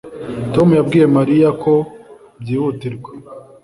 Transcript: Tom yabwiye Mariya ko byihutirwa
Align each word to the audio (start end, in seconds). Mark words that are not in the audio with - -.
Tom 0.53 0.67
yabwiye 0.79 1.05
Mariya 1.17 1.49
ko 1.61 1.73
byihutirwa 2.41 3.11